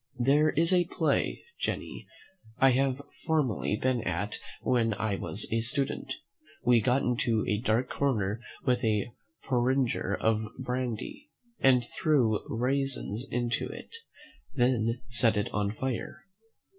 [0.17, 2.07] There is a play, Jenny,
[2.57, 6.11] I have formerly been at when I was a student;
[6.65, 9.11] we got into a dark corner with a
[9.47, 11.29] porringer of brandy,
[11.59, 13.95] and threw raisins into it,
[14.55, 16.25] then set it on fire.